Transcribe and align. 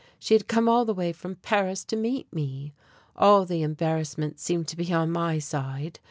She 0.17 0.33
had 0.33 0.47
come 0.47 0.67
all 0.67 0.83
the 0.83 0.95
way 0.95 1.13
from 1.13 1.35
Paris 1.35 1.83
to 1.85 1.95
meet 1.95 2.33
me! 2.33 2.73
All 3.15 3.45
the 3.45 3.61
embarrassment 3.61 4.39
seemed 4.39 4.67
to 4.69 4.75
be 4.75 4.91
on 4.91 5.11
my 5.11 5.37
side. 5.37 5.99